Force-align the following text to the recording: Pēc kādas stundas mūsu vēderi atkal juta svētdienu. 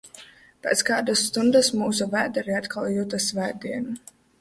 Pēc 0.67 0.81
kādas 0.87 1.21
stundas 1.27 1.71
mūsu 1.83 2.09
vēderi 2.17 2.59
atkal 2.65 2.91
juta 2.99 3.25
svētdienu. 3.31 3.99